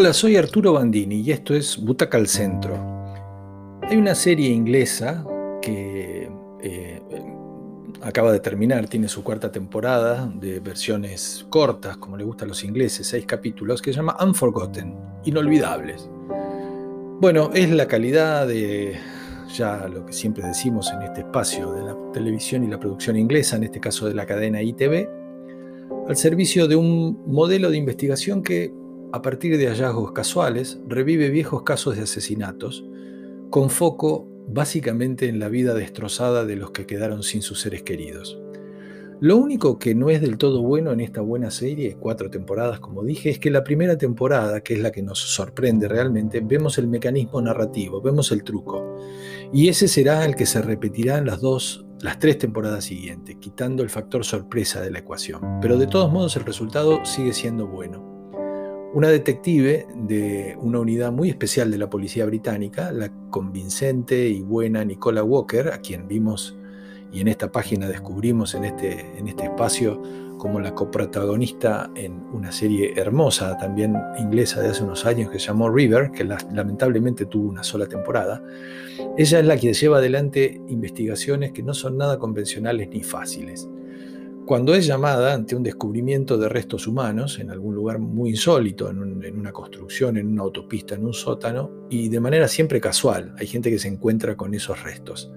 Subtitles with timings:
[0.00, 2.76] Hola, soy Arturo Bandini y esto es Butaca al Centro.
[3.82, 5.26] Hay una serie inglesa
[5.60, 6.30] que
[6.62, 7.02] eh,
[8.02, 12.62] acaba de terminar, tiene su cuarta temporada de versiones cortas, como le gusta a los
[12.62, 14.94] ingleses, seis capítulos, que se llama Unforgotten,
[15.24, 16.08] Inolvidables.
[17.20, 18.96] Bueno, es la calidad de
[19.52, 23.56] ya lo que siempre decimos en este espacio de la televisión y la producción inglesa,
[23.56, 25.08] en este caso de la cadena ITV,
[26.08, 28.72] al servicio de un modelo de investigación que
[29.12, 32.84] a partir de hallazgos casuales, revive viejos casos de asesinatos,
[33.50, 38.38] con foco básicamente en la vida destrozada de los que quedaron sin sus seres queridos.
[39.20, 43.02] Lo único que no es del todo bueno en esta buena serie, cuatro temporadas como
[43.02, 46.86] dije, es que la primera temporada, que es la que nos sorprende realmente, vemos el
[46.86, 48.96] mecanismo narrativo, vemos el truco.
[49.52, 53.82] Y ese será el que se repetirá en las dos, las tres temporadas siguientes, quitando
[53.82, 55.58] el factor sorpresa de la ecuación.
[55.60, 58.17] Pero de todos modos el resultado sigue siendo bueno.
[58.94, 64.82] Una detective de una unidad muy especial de la policía británica, la convincente y buena
[64.82, 66.56] Nicola Walker, a quien vimos
[67.12, 70.00] y en esta página descubrimos en este, en este espacio
[70.38, 75.48] como la coprotagonista en una serie hermosa también inglesa de hace unos años que se
[75.48, 78.42] llamó River, que lamentablemente tuvo una sola temporada.
[79.18, 83.68] Ella es la que lleva adelante investigaciones que no son nada convencionales ni fáciles.
[84.48, 89.38] Cuando es llamada ante un descubrimiento de restos humanos en algún lugar muy insólito, en,
[89.38, 93.70] una construcción, en una autopista, en un sótano, y de manera siempre casual, hay gente
[93.70, 95.30] que se encuentra con esos restos.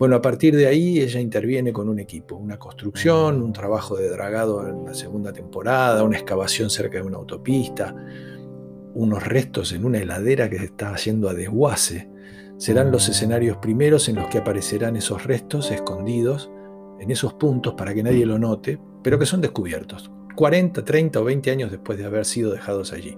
[0.00, 4.10] Bueno, a partir de ahí ella interviene con un equipo, una construcción, un trabajo de
[4.10, 7.94] dragado en la segunda temporada, una excavación cerca de una autopista,
[8.94, 12.10] unos restos en una heladera que se está haciendo a desguace.
[12.56, 16.50] Serán los escenarios primeros en los que aparecerán esos restos escondidos
[17.00, 21.24] en esos puntos para que nadie lo note, pero que son descubiertos, 40, 30 o
[21.24, 23.16] 20 años después de haber sido dejados allí.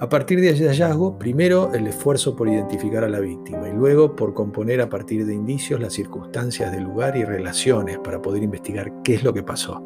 [0.00, 4.14] A partir de ese hallazgo, primero el esfuerzo por identificar a la víctima y luego
[4.14, 9.02] por componer a partir de indicios las circunstancias del lugar y relaciones para poder investigar
[9.02, 9.82] qué es lo que pasó.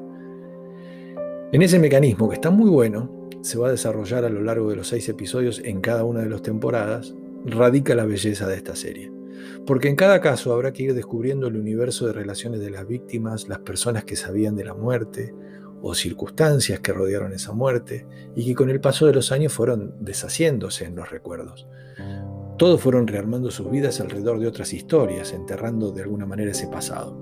[1.51, 4.77] En ese mecanismo, que está muy bueno, se va a desarrollar a lo largo de
[4.77, 7.15] los seis episodios en cada una de las temporadas,
[7.47, 9.11] radica la belleza de esta serie.
[9.67, 13.49] Porque en cada caso habrá que ir descubriendo el universo de relaciones de las víctimas,
[13.49, 15.35] las personas que sabían de la muerte
[15.83, 19.95] o circunstancias que rodearon esa muerte y que con el paso de los años fueron
[20.01, 21.67] deshaciéndose en los recuerdos.
[22.57, 27.19] Todos fueron rearmando sus vidas alrededor de otras historias, enterrando de alguna manera ese pasado.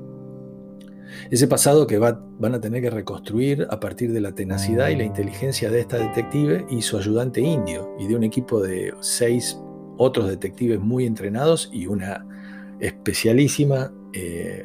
[1.30, 5.04] Ese pasado que van a tener que reconstruir a partir de la tenacidad y la
[5.04, 9.58] inteligencia de esta detective y su ayudante indio y de un equipo de seis
[10.02, 12.24] otros detectives muy entrenados y una
[12.80, 14.64] especialísima eh,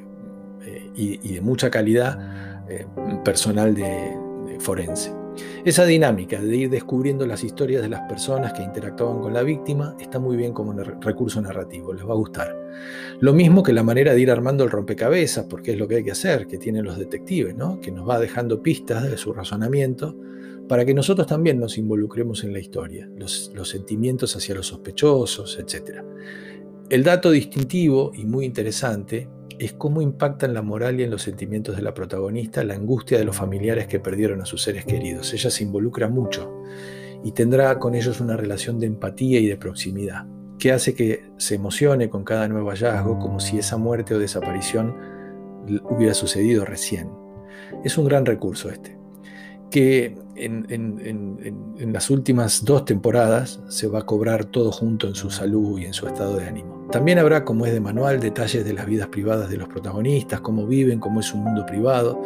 [0.66, 2.88] eh, y, de mucha calidad eh,
[3.26, 4.18] personal de,
[4.60, 5.12] forense.
[5.66, 9.94] Esa dinámica de ir descubriendo las historias de las personas que interactuaban con la víctima
[10.00, 12.56] está muy bien como recurso narrativo, les va a gustar.
[13.20, 16.04] Lo mismo que la manera de ir armando el rompecabezas, porque es lo que hay
[16.06, 17.82] que hacer, que tienen los detectives, ¿no?
[17.82, 20.16] que nos va dejando pistas de su razonamiento
[20.68, 26.02] para que nosotros también nos involucremos en la historia, los, sentimientos hacia los sospechosos, etc.
[26.90, 31.22] El dato distintivo y muy interesante es cómo impacta en la moral y en los
[31.22, 35.34] sentimientos de la protagonista la angustia de los familiares que perdieron a sus seres queridos.
[35.34, 36.52] Ella se involucra mucho
[37.24, 40.26] y tendrá con ellos una relación de empatía y de proximidad,
[40.60, 44.96] que hace que se emocione con cada nuevo hallazgo como si esa muerte o desaparición
[45.90, 47.10] hubiera sucedido recién.
[47.84, 49.05] Es un gran recurso este
[49.72, 55.80] que en, las últimas dos temporadas se va a cobrar todo junto en su salud
[55.80, 56.88] y en su estado de ánimo.
[56.92, 60.68] También habrá, como es de manual, detalles de las vidas privadas de los protagonistas, cómo
[60.68, 62.22] viven, cómo es su mundo privado,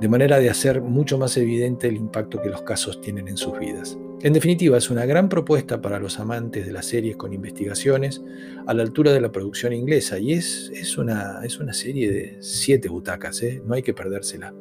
[0.00, 3.58] de manera de hacer mucho más evidente el impacto que los casos tienen en sus
[3.58, 3.98] vidas.
[4.22, 8.22] En definitiva, es una gran propuesta para los amantes de las series con investigaciones
[8.66, 12.36] a la altura de la producción inglesa y es, es, una, es una serie de
[12.40, 13.62] siete butacas, ¿eh?
[13.64, 14.54] no hay que perdérsela.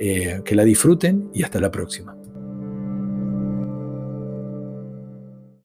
[0.00, 2.17] Eh, que la disfruten y hasta la próxima.